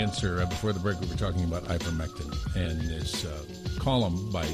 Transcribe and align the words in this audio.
answer. 0.00 0.40
Uh, 0.40 0.46
before 0.46 0.72
the 0.72 0.80
break, 0.80 1.00
we 1.00 1.06
were 1.06 1.14
talking 1.14 1.44
about 1.44 1.64
ivermectin 1.64 2.30
and 2.56 2.80
this 2.82 3.24
uh, 3.24 3.44
column 3.78 4.30
by 4.30 4.46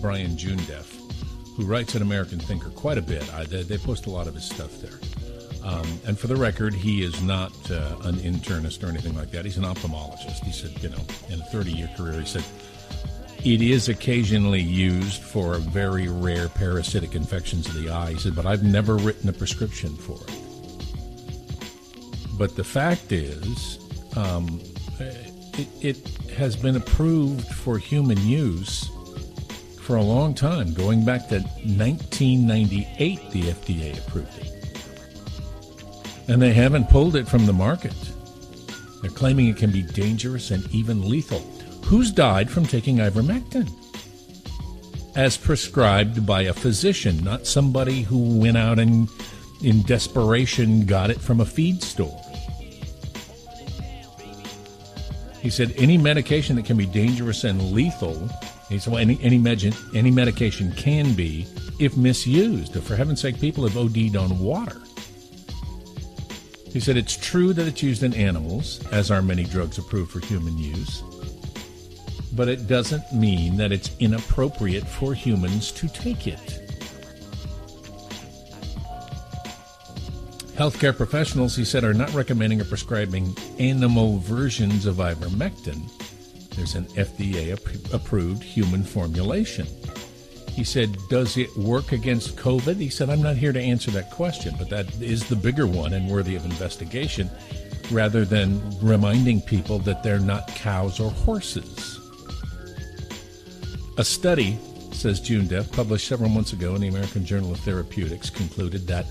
Brian 0.00 0.32
Joondeph, 0.36 0.98
who 1.56 1.64
writes 1.64 1.94
at 1.94 2.02
American 2.02 2.38
Thinker 2.38 2.70
quite 2.70 2.98
a 2.98 3.02
bit. 3.02 3.32
I, 3.32 3.44
they, 3.44 3.62
they, 3.62 3.78
post 3.78 4.06
a 4.06 4.10
lot 4.10 4.26
of 4.26 4.34
his 4.34 4.44
stuff 4.44 4.80
there. 4.80 4.98
Um, 5.64 6.00
and 6.04 6.18
for 6.18 6.26
the 6.26 6.34
record, 6.34 6.74
he 6.74 7.02
is 7.02 7.22
not 7.22 7.52
uh, 7.70 7.96
an 8.02 8.16
internist 8.16 8.82
or 8.82 8.88
anything 8.88 9.14
like 9.14 9.30
that. 9.30 9.44
He's 9.44 9.56
an 9.56 9.64
ophthalmologist. 9.64 10.44
He 10.44 10.50
said, 10.50 10.72
you 10.82 10.88
know, 10.88 11.04
in 11.28 11.40
a 11.40 11.44
30 11.44 11.70
year 11.70 11.90
career, 11.96 12.18
he 12.20 12.26
said, 12.26 12.44
it 13.44 13.60
is 13.60 13.88
occasionally 13.88 14.60
used 14.60 15.22
for 15.22 15.54
very 15.56 16.08
rare 16.08 16.48
parasitic 16.48 17.14
infections 17.14 17.66
of 17.66 17.74
the 17.74 17.90
eye. 17.90 18.12
He 18.12 18.18
said, 18.18 18.34
but 18.34 18.46
I've 18.46 18.62
never 18.64 18.96
written 18.96 19.28
a 19.28 19.32
prescription 19.32 19.96
for 19.96 20.18
it. 20.28 20.38
But 22.38 22.56
the 22.56 22.64
fact 22.64 23.12
is, 23.12 23.78
um, 24.16 24.60
Uh, 25.00 25.04
it, 25.58 25.68
it 25.80 25.96
has 26.36 26.56
been 26.56 26.76
approved 26.76 27.46
for 27.48 27.78
human 27.78 28.18
use 28.26 28.88
for 29.80 29.96
a 29.96 30.02
long 30.02 30.34
time. 30.34 30.72
Going 30.72 31.04
back 31.04 31.28
to 31.28 31.40
1998, 31.40 33.30
the 33.30 33.42
FDA 33.42 33.98
approved 33.98 34.38
it. 34.38 34.48
And 36.28 36.40
they 36.40 36.52
haven't 36.52 36.88
pulled 36.88 37.16
it 37.16 37.28
from 37.28 37.46
the 37.46 37.52
market. 37.52 37.94
They're 39.00 39.10
claiming 39.10 39.48
it 39.48 39.56
can 39.56 39.72
be 39.72 39.82
dangerous 39.82 40.50
and 40.50 40.64
even 40.72 41.08
lethal 41.08 41.40
who's 41.84 42.10
died 42.10 42.50
from 42.50 42.64
taking 42.64 42.98
ivermectin 42.98 43.68
as 45.14 45.36
prescribed 45.36 46.24
by 46.24 46.42
a 46.42 46.52
physician, 46.52 47.22
not 47.22 47.46
somebody 47.46 48.02
who 48.02 48.38
went 48.38 48.56
out 48.56 48.78
and 48.78 49.08
in 49.62 49.82
desperation 49.82 50.86
got 50.86 51.10
it 51.10 51.20
from 51.20 51.40
a 51.40 51.44
feed 51.44 51.82
store. 51.82 52.18
He 55.42 55.50
said 55.50 55.74
any 55.76 55.98
medication 55.98 56.56
that 56.56 56.64
can 56.64 56.76
be 56.76 56.86
dangerous 56.86 57.44
and 57.44 57.72
lethal, 57.72 58.28
he 58.68 58.78
said, 58.78 58.92
well, 58.92 59.02
any, 59.02 59.18
any, 59.20 59.38
med- 59.38 59.76
any 59.94 60.10
medication 60.10 60.72
can 60.72 61.12
be 61.12 61.46
if 61.78 61.96
misused. 61.96 62.80
For 62.82 62.96
heaven's 62.96 63.20
sake, 63.20 63.38
people 63.40 63.68
have 63.68 63.76
OD'd 63.76 64.16
on 64.16 64.38
water. 64.38 64.80
He 66.72 66.80
said 66.80 66.96
it's 66.96 67.16
true 67.16 67.52
that 67.52 67.66
it's 67.66 67.82
used 67.82 68.02
in 68.02 68.14
animals, 68.14 68.80
as 68.92 69.10
are 69.10 69.20
many 69.20 69.44
drugs 69.44 69.76
approved 69.76 70.12
for 70.12 70.20
human 70.20 70.56
use 70.56 71.02
but 72.34 72.48
it 72.48 72.66
doesn't 72.66 73.12
mean 73.12 73.56
that 73.56 73.72
it's 73.72 73.90
inappropriate 73.98 74.86
for 74.86 75.14
humans 75.14 75.70
to 75.72 75.88
take 75.88 76.26
it. 76.26 76.61
Healthcare 80.62 80.96
professionals, 80.96 81.56
he 81.56 81.64
said, 81.64 81.82
are 81.82 81.92
not 81.92 82.14
recommending 82.14 82.60
or 82.60 82.64
prescribing 82.64 83.36
animal 83.58 84.18
versions 84.18 84.86
of 84.86 84.98
ivermectin. 84.98 85.90
There's 86.54 86.76
an 86.76 86.84
FDA 86.84 87.52
approved 87.92 88.44
human 88.44 88.84
formulation. 88.84 89.66
He 90.50 90.62
said, 90.62 90.96
Does 91.10 91.36
it 91.36 91.52
work 91.56 91.90
against 91.90 92.36
COVID? 92.36 92.76
He 92.76 92.90
said, 92.90 93.10
I'm 93.10 93.20
not 93.20 93.36
here 93.36 93.52
to 93.52 93.60
answer 93.60 93.90
that 93.90 94.12
question, 94.12 94.54
but 94.56 94.70
that 94.70 94.86
is 95.02 95.24
the 95.24 95.34
bigger 95.34 95.66
one 95.66 95.94
and 95.94 96.08
worthy 96.08 96.36
of 96.36 96.44
investigation 96.44 97.28
rather 97.90 98.24
than 98.24 98.62
reminding 98.80 99.40
people 99.40 99.80
that 99.80 100.04
they're 100.04 100.20
not 100.20 100.46
cows 100.46 101.00
or 101.00 101.10
horses. 101.10 101.98
A 103.98 104.04
study, 104.04 104.60
says 104.92 105.20
Joondeph, 105.20 105.72
published 105.72 106.06
several 106.06 106.28
months 106.28 106.52
ago 106.52 106.76
in 106.76 106.82
the 106.82 106.88
American 106.88 107.26
Journal 107.26 107.50
of 107.50 107.58
Therapeutics, 107.58 108.30
concluded 108.30 108.86
that 108.86 109.06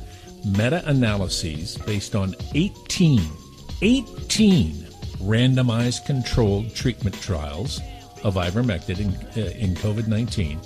meta 0.46 0.84
analyses 0.88 1.78
based 1.86 2.16
on 2.16 2.36
18, 2.56 3.22
18 3.82 4.72
randomized 5.20 6.06
controlled 6.06 6.74
treatment 6.74 7.20
trials 7.22 7.80
of 8.24 8.36
ivermectin 8.36 9.00
in, 9.00 9.44
uh, 9.44 9.50
in 9.52 9.76
COVID 9.76 10.08
19 10.08 10.60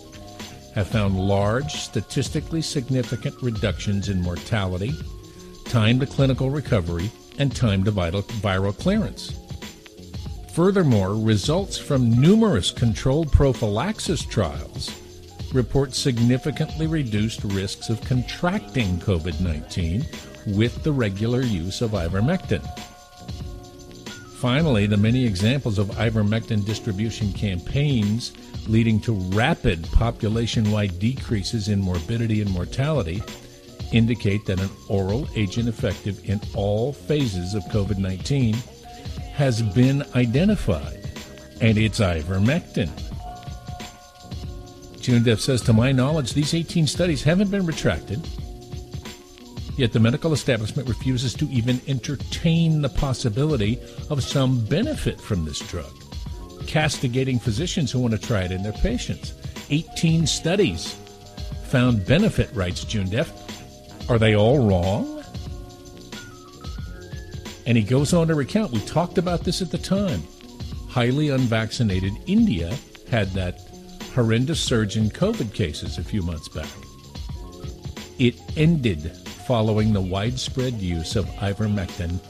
have 0.73 0.87
found 0.87 1.17
large, 1.17 1.71
statistically 1.73 2.61
significant 2.61 3.35
reductions 3.41 4.09
in 4.09 4.21
mortality, 4.21 4.93
time 5.65 5.99
to 5.99 6.05
clinical 6.05 6.49
recovery, 6.49 7.09
and 7.37 7.55
time 7.55 7.83
to 7.83 7.91
vital, 7.91 8.23
viral 8.23 8.77
clearance. 8.77 9.39
Furthermore, 10.53 11.15
results 11.15 11.77
from 11.77 12.11
numerous 12.21 12.71
controlled 12.71 13.31
prophylaxis 13.31 14.25
trials 14.25 14.89
report 15.55 15.95
significantly 15.95 16.85
reduced 16.85 17.43
risks 17.45 17.89
of 17.89 18.01
contracting 18.01 18.99
COVID 18.99 19.39
19 19.39 20.05
with 20.47 20.83
the 20.83 20.91
regular 20.91 21.41
use 21.41 21.81
of 21.81 21.91
ivermectin. 21.91 22.63
Finally, 24.35 24.85
the 24.85 24.97
many 24.97 25.25
examples 25.25 25.79
of 25.79 25.87
ivermectin 25.91 26.63
distribution 26.65 27.31
campaigns 27.33 28.33
leading 28.67 28.99
to 28.99 29.13
rapid 29.35 29.83
population 29.91 30.69
wide 30.71 30.99
decreases 30.99 31.69
in 31.69 31.79
morbidity 31.81 32.41
and 32.41 32.51
mortality 32.51 33.23
indicate 33.91 34.45
that 34.45 34.59
an 34.59 34.69
oral 34.89 35.27
agent 35.35 35.69
effective 35.69 36.19
in 36.29 36.39
all 36.53 36.91
phases 36.91 37.53
of 37.53 37.63
COVID 37.65 37.97
19 37.97 38.55
has 39.33 39.61
been 39.61 40.03
identified, 40.15 41.09
and 41.61 41.77
it's 41.77 41.99
ivermectin. 41.99 42.89
Joondeph 45.05 45.39
says, 45.39 45.61
to 45.61 45.73
my 45.73 45.91
knowledge, 45.91 46.33
these 46.33 46.55
18 46.55 46.87
studies 46.87 47.21
haven't 47.21 47.51
been 47.51 47.65
retracted, 47.65 48.27
yet 49.77 49.93
the 49.93 49.99
medical 49.99 50.33
establishment 50.33 50.89
refuses 50.89 51.35
to 51.35 51.45
even 51.49 51.79
entertain 51.87 52.81
the 52.81 52.89
possibility 52.89 53.79
of 54.09 54.23
some 54.23 54.65
benefit 54.65 55.21
from 55.21 55.45
this 55.45 55.59
drug, 55.59 55.91
castigating 56.65 57.37
physicians 57.37 57.91
who 57.91 57.99
want 57.99 58.13
to 58.13 58.19
try 58.19 58.41
it 58.41 58.51
in 58.51 58.63
their 58.63 58.73
patients. 58.73 59.33
18 59.69 60.25
studies 60.25 60.95
found 61.65 62.05
benefit, 62.07 62.49
writes 62.53 62.83
Joondeph. 62.83 64.09
Are 64.09 64.17
they 64.17 64.35
all 64.35 64.67
wrong? 64.67 65.23
And 67.67 67.77
he 67.77 67.83
goes 67.83 68.11
on 68.13 68.27
to 68.27 68.35
recount, 68.35 68.71
we 68.71 68.79
talked 68.81 69.19
about 69.19 69.43
this 69.43 69.61
at 69.61 69.69
the 69.69 69.77
time. 69.77 70.23
Highly 70.89 71.29
unvaccinated 71.29 72.13
India 72.25 72.75
had 73.09 73.29
that 73.33 73.64
horrendous 74.15 74.61
surge 74.61 74.95
in 74.95 75.09
COVID 75.09 75.53
cases 75.53 75.97
a 75.97 76.03
few 76.03 76.23
months 76.23 76.47
back. 76.47 76.69
It 78.17 78.35
ended 78.55 79.11
following 79.45 79.91
the 79.91 79.99
widespread 79.99 80.75
use 80.75 81.17
of 81.17 81.25
ivermectin 81.41 82.21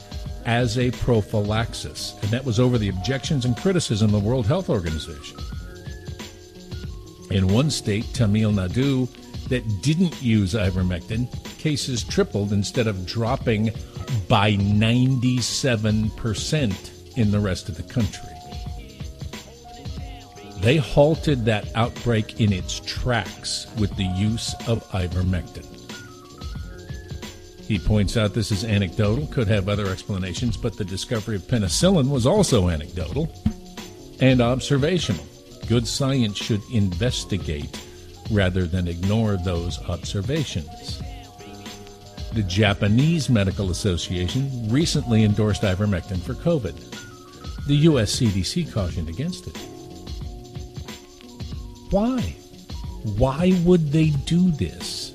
as 0.44 0.78
a 0.78 0.90
prophylaxis, 0.90 2.16
and 2.22 2.30
that 2.32 2.44
was 2.44 2.58
over 2.58 2.76
the 2.76 2.88
objections 2.88 3.44
and 3.44 3.56
criticism 3.56 4.12
of 4.12 4.20
the 4.20 4.28
World 4.28 4.46
Health 4.46 4.68
Organization. 4.68 5.38
In 7.30 7.46
one 7.46 7.70
state, 7.70 8.12
Tamil 8.12 8.50
Nadu, 8.50 9.08
that 9.48 9.62
didn't 9.80 10.20
use 10.20 10.54
ivermectin, 10.54 11.28
cases 11.58 12.02
tripled 12.02 12.52
instead 12.52 12.88
of 12.88 13.06
dropping 13.06 13.70
by 14.28 14.54
97% 14.54 17.16
in 17.16 17.30
the 17.30 17.40
rest 17.40 17.68
of 17.68 17.76
the 17.76 17.84
country. 17.84 18.30
They 20.60 20.76
halted 20.76 21.44
that 21.44 21.68
outbreak 21.74 22.40
in 22.40 22.52
its 22.52 22.80
tracks 22.80 23.66
with 23.78 23.94
the 23.96 24.04
use 24.04 24.54
of 24.66 24.86
ivermectin. 24.90 25.64
He 27.66 27.78
points 27.78 28.16
out 28.16 28.32
this 28.32 28.52
is 28.52 28.64
anecdotal, 28.64 29.26
could 29.26 29.48
have 29.48 29.68
other 29.68 29.88
explanations, 29.88 30.56
but 30.56 30.76
the 30.76 30.84
discovery 30.84 31.36
of 31.36 31.42
penicillin 31.42 32.08
was 32.08 32.24
also 32.24 32.68
anecdotal 32.68 33.28
and 34.20 34.40
observational. 34.40 35.24
Good 35.66 35.86
science 35.86 36.36
should 36.36 36.62
investigate 36.72 37.80
rather 38.30 38.66
than 38.66 38.86
ignore 38.86 39.36
those 39.36 39.80
observations. 39.88 41.00
The 42.34 42.44
Japanese 42.44 43.28
Medical 43.28 43.70
Association 43.70 44.68
recently 44.68 45.24
endorsed 45.24 45.62
ivermectin 45.62 46.20
for 46.20 46.34
COVID. 46.34 47.66
The 47.66 47.76
US 47.76 48.20
CDC 48.20 48.72
cautioned 48.72 49.08
against 49.08 49.48
it. 49.48 49.58
Why? 51.90 52.20
Why 53.16 53.58
would 53.64 53.92
they 53.92 54.10
do 54.10 54.50
this? 54.52 55.10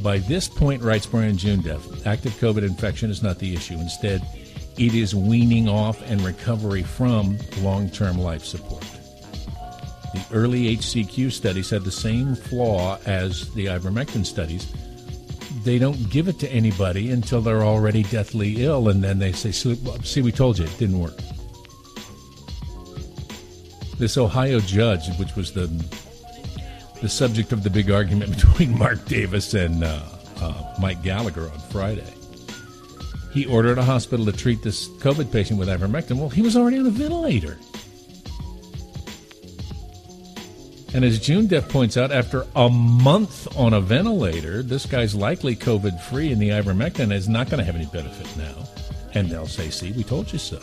By 0.00 0.18
this 0.18 0.48
point, 0.48 0.82
writes 0.82 1.06
Brian 1.06 1.36
Joondeph, 1.36 2.06
active 2.06 2.32
COVID 2.34 2.62
infection 2.62 3.10
is 3.10 3.22
not 3.22 3.38
the 3.38 3.54
issue. 3.54 3.74
Instead, 3.74 4.26
it 4.78 4.94
is 4.94 5.14
weaning 5.14 5.68
off 5.68 6.02
and 6.10 6.20
recovery 6.20 6.82
from 6.82 7.38
long 7.60 7.90
term 7.90 8.18
life 8.18 8.44
support. 8.44 8.84
The 10.14 10.24
early 10.32 10.76
HCQ 10.76 11.32
studies 11.32 11.70
had 11.70 11.82
the 11.82 11.90
same 11.90 12.34
flaw 12.34 12.98
as 13.04 13.52
the 13.54 13.66
ivermectin 13.66 14.24
studies 14.24 14.72
they 15.66 15.78
don't 15.80 16.08
give 16.10 16.28
it 16.28 16.38
to 16.38 16.48
anybody 16.52 17.10
until 17.10 17.40
they're 17.40 17.64
already 17.64 18.04
deathly 18.04 18.64
ill, 18.64 18.88
and 18.88 19.02
then 19.02 19.18
they 19.18 19.32
say, 19.32 19.50
"See, 19.50 20.22
we 20.22 20.30
told 20.30 20.58
you 20.58 20.64
it 20.64 20.78
didn't 20.78 21.00
work." 21.00 21.18
This 23.98 24.18
Ohio 24.18 24.60
judge, 24.60 25.08
which 25.18 25.34
was 25.36 25.52
the 25.52 25.66
the 27.02 27.08
subject 27.08 27.52
of 27.52 27.62
the 27.62 27.70
big 27.70 27.90
argument 27.90 28.30
between 28.36 28.76
Mark 28.78 29.04
Davis 29.04 29.54
and 29.54 29.84
uh, 29.84 30.00
uh, 30.40 30.74
Mike 30.80 31.02
Gallagher 31.02 31.50
on 31.50 31.58
Friday, 31.70 32.12
he 33.32 33.44
ordered 33.46 33.78
a 33.78 33.84
hospital 33.84 34.24
to 34.26 34.32
treat 34.32 34.62
this 34.62 34.88
COVID 34.88 35.30
patient 35.30 35.58
with 35.58 35.68
ivermectin. 35.68 36.16
Well, 36.18 36.30
he 36.30 36.42
was 36.42 36.56
already 36.56 36.78
on 36.78 36.86
a 36.86 36.90
ventilator. 36.90 37.58
And 40.94 41.04
as 41.04 41.20
Joondeph 41.20 41.68
points 41.68 41.98
out, 41.98 42.10
after 42.10 42.46
a 42.56 42.70
month 42.70 43.54
on 43.54 43.74
a 43.74 43.80
ventilator, 43.82 44.62
this 44.62 44.86
guy's 44.86 45.14
likely 45.14 45.54
COVID 45.54 46.00
free, 46.00 46.32
and 46.32 46.40
the 46.40 46.48
ivermectin 46.48 47.12
is 47.12 47.28
not 47.28 47.50
going 47.50 47.58
to 47.58 47.64
have 47.64 47.76
any 47.76 47.84
benefit 47.86 48.34
now. 48.38 48.54
And 49.12 49.28
they'll 49.28 49.46
say, 49.46 49.68
see, 49.68 49.92
we 49.92 50.04
told 50.04 50.32
you 50.32 50.38
so. 50.38 50.58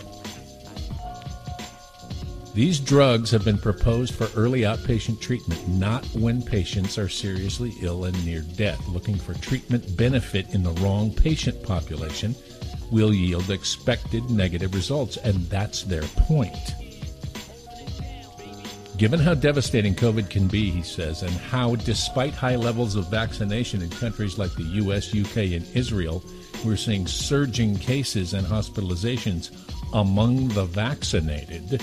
These 2.54 2.80
drugs 2.80 3.32
have 3.32 3.44
been 3.44 3.58
proposed 3.58 4.14
for 4.14 4.30
early 4.40 4.62
outpatient 4.62 5.20
treatment, 5.20 5.68
not 5.68 6.06
when 6.14 6.44
patients 6.44 7.00
are 7.00 7.10
seriously 7.10 7.74
ill 7.82 8.06
and 8.06 8.26
near 8.26 8.42
death. 8.42 8.88
Looking 8.88 9.16
for 9.16 9.34
treatment 9.34 9.98
benefit 9.98 10.54
in 10.54 10.62
the 10.62 10.74
wrong 10.74 11.12
patient 11.12 11.64
population 11.64 12.36
will 12.92 13.12
yield 13.12 13.50
expected 13.50 14.30
negative 14.30 14.76
results, 14.76 15.18
and 15.18 15.36
that's 15.50 15.82
their 15.82 16.04
point. 16.04 16.76
Given 18.98 19.20
how 19.20 19.34
devastating 19.34 19.96
COVID 19.96 20.30
can 20.30 20.48
be, 20.48 20.70
he 20.70 20.84
says, 20.84 21.24
and 21.24 21.32
how, 21.32 21.76
despite 21.78 22.36
high 22.36 22.56
levels 22.56 22.96
of 22.96 23.10
vaccination 23.10 23.82
in 23.82 23.90
countries 23.90 24.38
like 24.38 24.54
the 24.54 24.64
US, 24.84 25.16
UK, 25.16 25.54
and 25.54 25.66
Israel, 25.76 26.24
we're 26.64 26.78
seeing 26.78 27.08
surging 27.08 27.76
cases 27.80 28.36
and 28.36 28.46
hospitalizations 28.46 29.50
among 29.94 30.50
the 30.50 30.66
vaccinated, 30.66 31.82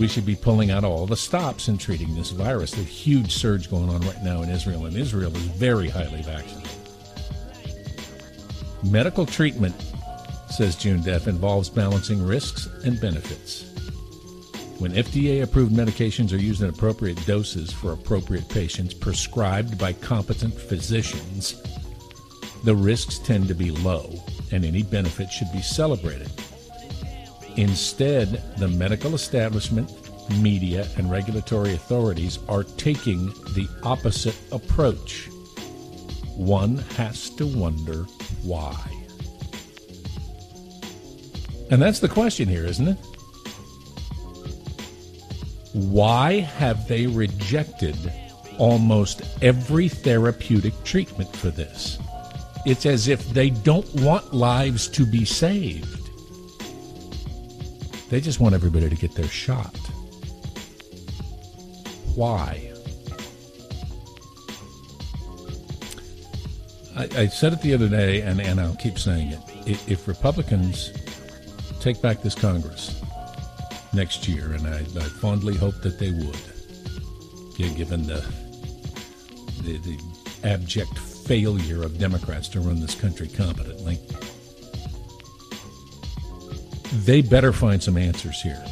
we 0.00 0.08
should 0.08 0.24
be 0.24 0.34
pulling 0.34 0.70
out 0.70 0.82
all 0.82 1.06
the 1.06 1.16
stops 1.16 1.68
in 1.68 1.76
treating 1.76 2.14
this 2.14 2.30
virus. 2.30 2.72
A 2.72 2.82
huge 2.82 3.34
surge 3.34 3.70
going 3.70 3.90
on 3.90 4.00
right 4.00 4.22
now 4.24 4.40
in 4.40 4.48
Israel, 4.48 4.86
and 4.86 4.96
Israel 4.96 5.36
is 5.36 5.42
very 5.42 5.90
highly 5.90 6.22
vaccinated. 6.22 6.70
Medical 8.82 9.26
treatment, 9.26 9.74
says 10.48 10.74
Joondeph, 10.74 11.26
involves 11.26 11.68
balancing 11.68 12.26
risks 12.26 12.66
and 12.82 12.98
benefits. 12.98 13.66
When 14.78 14.92
FDA 14.92 15.42
approved 15.42 15.72
medications 15.72 16.32
are 16.32 16.40
used 16.40 16.62
in 16.62 16.70
appropriate 16.70 17.22
doses 17.26 17.70
for 17.70 17.92
appropriate 17.92 18.48
patients 18.48 18.94
prescribed 18.94 19.76
by 19.76 19.92
competent 19.92 20.54
physicians, 20.54 21.62
the 22.64 22.74
risks 22.74 23.18
tend 23.18 23.48
to 23.48 23.54
be 23.54 23.70
low 23.70 24.10
and 24.50 24.64
any 24.64 24.82
benefit 24.82 25.30
should 25.30 25.52
be 25.52 25.60
celebrated. 25.60 26.30
Instead, 27.56 28.42
the 28.58 28.68
medical 28.68 29.14
establishment, 29.14 29.90
media, 30.40 30.86
and 30.96 31.10
regulatory 31.10 31.74
authorities 31.74 32.38
are 32.48 32.64
taking 32.64 33.26
the 33.54 33.68
opposite 33.82 34.36
approach. 34.52 35.28
One 36.36 36.78
has 36.96 37.30
to 37.30 37.46
wonder 37.46 38.04
why. 38.42 38.76
And 41.70 41.80
that's 41.80 42.00
the 42.00 42.08
question 42.08 42.48
here, 42.48 42.64
isn't 42.64 42.88
it? 42.88 42.98
Why 45.72 46.40
have 46.40 46.88
they 46.88 47.06
rejected 47.06 47.96
almost 48.58 49.22
every 49.40 49.88
therapeutic 49.88 50.74
treatment 50.82 51.34
for 51.34 51.50
this? 51.50 51.98
It's 52.66 52.86
as 52.86 53.06
if 53.08 53.30
they 53.30 53.50
don't 53.50 53.88
want 53.96 54.34
lives 54.34 54.88
to 54.88 55.06
be 55.06 55.24
saved. 55.24 55.99
They 58.10 58.20
just 58.20 58.40
want 58.40 58.56
everybody 58.56 58.88
to 58.88 58.96
get 58.96 59.14
their 59.14 59.28
shot. 59.28 59.76
Why? 62.16 62.72
I, 66.96 67.08
I, 67.16 67.26
said 67.28 67.52
it 67.52 67.62
the 67.62 67.72
other 67.72 67.88
day, 67.88 68.20
and, 68.22 68.40
and 68.40 68.60
I'll 68.60 68.74
keep 68.74 68.98
saying 68.98 69.28
it. 69.28 69.88
If 69.88 70.08
Republicans 70.08 70.92
take 71.78 72.02
back 72.02 72.20
this 72.20 72.34
Congress, 72.34 73.00
next 73.92 74.26
year, 74.26 74.52
and 74.54 74.66
I, 74.66 74.78
I 74.80 75.08
fondly 75.20 75.56
hope 75.56 75.80
that 75.82 76.00
they 76.00 76.10
would, 76.10 76.36
given 77.76 78.06
the, 78.06 78.24
the, 79.62 79.78
the 79.78 79.98
abject 80.42 80.98
failure 80.98 81.82
of 81.84 81.98
Democrats 81.98 82.48
to 82.48 82.60
run 82.60 82.80
this 82.80 82.94
country 82.94 83.28
competently. 83.28 83.98
They 86.92 87.22
better 87.22 87.52
find 87.52 87.82
some 87.82 87.96
answers 87.96 88.40
here. 88.40 88.62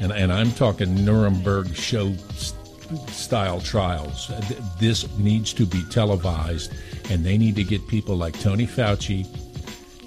And, 0.00 0.12
and 0.12 0.32
I'm 0.32 0.52
talking 0.52 1.04
Nuremberg 1.04 1.74
show 1.74 2.14
style 3.08 3.60
trials. 3.60 4.30
Uh, 4.30 4.40
this 4.78 5.08
needs 5.18 5.52
to 5.54 5.66
be 5.66 5.84
televised, 5.90 6.72
and 7.10 7.24
they 7.24 7.36
need 7.36 7.56
to 7.56 7.64
get 7.64 7.86
people 7.88 8.16
like 8.16 8.38
Tony 8.40 8.66
Fauci 8.66 9.26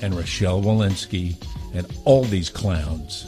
and 0.01 0.15
Rochelle 0.15 0.61
Walensky 0.61 1.35
and 1.73 1.87
all 2.05 2.23
these 2.23 2.49
clowns 2.49 3.27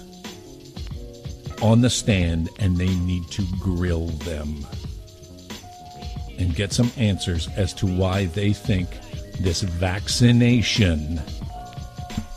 on 1.62 1.80
the 1.80 1.90
stand 1.90 2.50
and 2.60 2.75
they 2.75 2.94
need 2.96 3.25
to 3.30 3.42
grill 3.60 4.08
them 4.08 4.68
and 6.38 6.54
get 6.56 6.74
some 6.74 6.92
answers 6.98 7.48
as 7.56 7.74
to 7.74 7.86
why 7.86 8.25
they 8.25 8.52
think 8.52 8.90
this 9.40 9.62
vaccination 9.62 11.22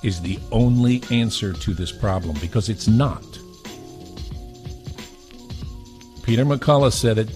is 0.03 0.21
the 0.21 0.39
only 0.53 1.03
answer 1.11 1.53
to 1.53 1.75
this 1.75 1.93
problem 1.93 2.37
because 2.41 2.69
it's 2.69 2.89
not. 2.89 3.25
Peter 6.23 6.45
McCullough 6.45 6.93
said 6.93 7.19
it 7.19 7.31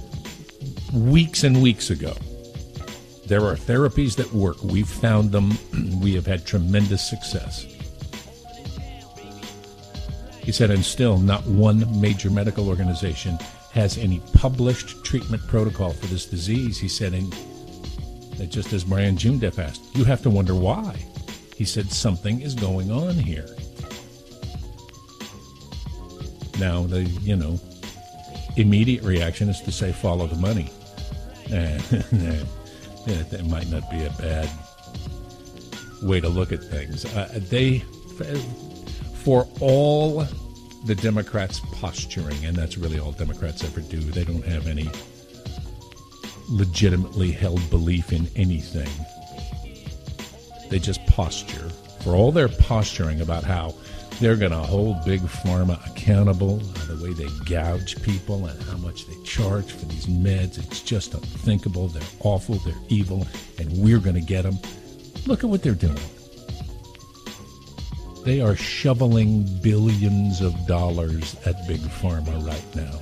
weeks 0.92 1.44
and 1.44 1.62
weeks 1.62 1.90
ago. 1.90 2.12
There 3.26 3.44
are 3.46 3.54
therapies 3.54 4.16
that 4.16 4.32
work. 4.32 4.62
We've 4.62 4.88
found 4.88 5.30
them. 5.30 5.56
we 6.00 6.14
have 6.14 6.26
had 6.26 6.44
tremendous 6.44 7.08
success. 7.08 7.64
He 10.42 10.52
said, 10.52 10.70
and 10.70 10.84
still, 10.84 11.18
not 11.18 11.46
one 11.46 12.00
major 12.00 12.30
medical 12.30 12.68
organization 12.68 13.38
has 13.72 13.98
any 13.98 14.20
published 14.34 15.04
treatment 15.04 15.46
protocol 15.46 15.92
for 15.92 16.06
this 16.06 16.26
disease. 16.26 16.78
He 16.78 16.88
said, 16.88 17.14
and 17.14 17.32
just 18.50 18.72
as 18.72 18.82
Brian 18.82 19.16
Joondeph 19.16 19.60
asked, 19.60 19.82
you 19.94 20.02
have 20.04 20.22
to 20.22 20.30
wonder 20.30 20.54
why. 20.54 20.96
He 21.60 21.66
said, 21.66 21.92
something 21.92 22.40
is 22.40 22.54
going 22.54 22.90
on 22.90 23.12
here. 23.12 23.44
Now, 26.58 26.84
the, 26.84 27.02
you 27.20 27.36
know, 27.36 27.60
immediate 28.56 29.04
reaction 29.04 29.50
is 29.50 29.60
to 29.60 29.70
say, 29.70 29.92
follow 29.92 30.26
the 30.26 30.36
money. 30.36 30.70
And 33.06 33.26
that 33.30 33.44
might 33.46 33.68
not 33.68 33.90
be 33.90 34.04
a 34.04 34.10
bad 34.12 34.48
way 36.02 36.20
to 36.20 36.28
look 36.30 36.50
at 36.50 36.64
things. 36.64 37.04
Uh, 37.04 37.28
they 37.50 37.80
for 39.16 39.46
all 39.60 40.24
the 40.86 40.94
Democrats 40.94 41.60
posturing, 41.72 42.44
and 42.46 42.56
that's 42.56 42.78
really 42.78 42.98
all 42.98 43.12
Democrats 43.12 43.64
ever 43.64 43.80
do. 43.80 44.00
They 44.00 44.24
don't 44.24 44.44
have 44.44 44.66
any 44.66 44.88
legitimately 46.48 47.32
held 47.32 47.68
belief 47.68 48.12
in 48.12 48.28
anything. 48.36 48.88
They 50.70 50.78
just 50.78 51.04
posture. 51.06 51.68
For 52.02 52.14
all 52.14 52.32
their 52.32 52.48
posturing 52.48 53.20
about 53.20 53.44
how 53.44 53.74
they're 54.20 54.36
going 54.36 54.52
to 54.52 54.58
hold 54.58 55.04
Big 55.04 55.20
Pharma 55.20 55.84
accountable, 55.90 56.58
the 56.58 57.02
way 57.02 57.12
they 57.12 57.28
gouge 57.44 58.00
people 58.02 58.46
and 58.46 58.62
how 58.64 58.76
much 58.76 59.06
they 59.06 59.22
charge 59.24 59.72
for 59.72 59.84
these 59.86 60.06
meds, 60.06 60.58
it's 60.58 60.80
just 60.80 61.14
unthinkable. 61.14 61.88
They're 61.88 62.02
awful, 62.20 62.56
they're 62.56 62.74
evil, 62.88 63.26
and 63.58 63.70
we're 63.78 63.98
going 63.98 64.14
to 64.14 64.20
get 64.20 64.42
them. 64.42 64.58
Look 65.26 65.42
at 65.42 65.50
what 65.50 65.62
they're 65.62 65.74
doing. 65.74 65.98
They 68.24 68.40
are 68.40 68.54
shoveling 68.54 69.48
billions 69.62 70.42
of 70.42 70.66
dollars 70.66 71.34
at 71.46 71.66
Big 71.66 71.80
Pharma 71.80 72.46
right 72.46 72.76
now. 72.76 72.98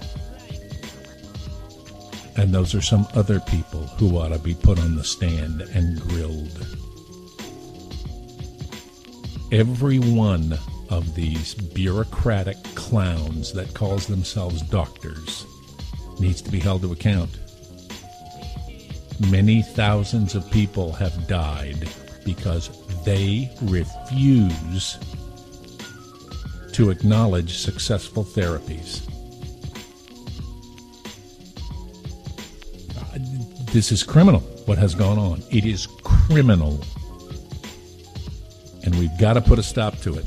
And 2.37 2.55
those 2.55 2.75
are 2.77 2.81
some 2.81 3.07
other 3.15 3.41
people 3.41 3.83
who 3.99 4.17
ought 4.17 4.29
to 4.29 4.39
be 4.39 4.55
put 4.55 4.79
on 4.79 4.95
the 4.95 5.03
stand 5.03 5.63
and 5.63 6.01
grilled. 6.01 6.67
Every 9.51 9.99
one 9.99 10.59
of 10.91 11.15
these 11.15 11.55
bureaucratic 11.55 12.63
clowns 12.75 13.51
that 13.55 13.73
calls 13.73 14.07
themselves 14.07 14.61
doctors 14.61 15.47
needs 16.21 16.43
to 16.43 16.51
be 16.51 16.61
held 16.61 16.83
to 16.83 16.93
account. 16.93 17.31
Many 19.31 19.63
thousands 19.63 20.35
of 20.35 20.51
people 20.51 20.93
have 20.93 21.27
died 21.27 21.89
because 22.27 22.69
they 23.05 23.51
refuse 23.63 24.99
to 26.73 26.91
acknowledge 26.91 27.57
successful 27.57 28.25
therapies. 28.25 29.01
Uh, 32.99 33.19
this 33.73 33.91
is 33.91 34.03
criminal, 34.03 34.41
what 34.67 34.77
has 34.77 34.95
gone 34.95 35.19
on. 35.19 35.43
It 35.51 35.65
is 35.65 35.87
criminal. 36.05 36.85
And 38.89 38.99
we've 38.99 39.19
got 39.19 39.35
to 39.35 39.43
put 39.43 39.59
a 39.59 39.63
stop 39.63 39.99
to 39.99 40.17
it. 40.17 40.27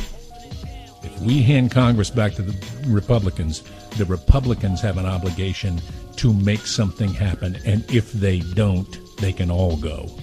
If 1.02 1.20
we 1.22 1.42
hand 1.42 1.72
Congress 1.72 2.12
back 2.12 2.36
to 2.36 2.44
the 2.44 2.56
Republicans, 2.88 3.64
the 3.98 4.06
Republicans 4.06 4.82
have 4.82 5.00
an 5.00 5.08
obligation 5.08 5.82
to 6.18 6.32
make 6.32 6.60
something 6.60 7.12
happen. 7.12 7.58
And 7.66 7.84
if 7.90 8.12
they 8.12 8.42
don't, 8.42 9.00
they 9.18 9.34
can 9.34 9.50
all 9.50 9.78
go. 9.78 10.16